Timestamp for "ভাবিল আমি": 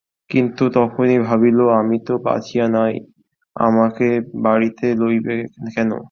1.27-1.97